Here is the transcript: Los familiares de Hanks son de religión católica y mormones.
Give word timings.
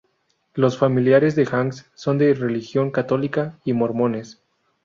Los 0.55 0.79
familiares 0.79 1.35
de 1.35 1.45
Hanks 1.51 1.91
son 1.93 2.17
de 2.17 2.33
religión 2.33 2.89
católica 2.89 3.59
y 3.63 3.73
mormones. 3.73 4.41